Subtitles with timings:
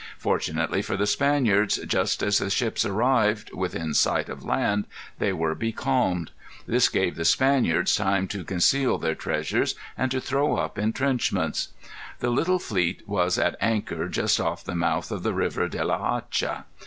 [0.17, 4.87] Fortunately for the Spaniards, just as the ships arrived within sight of land,
[5.19, 6.31] they were becalmed.
[6.65, 11.67] This gave the Spaniards time to conceal their treasures and to throw up intrenchments.
[12.17, 16.13] The little fleet was at anchor just off the mouth of the river De la
[16.15, 16.65] Hacha.